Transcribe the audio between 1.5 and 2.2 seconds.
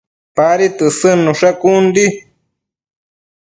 con di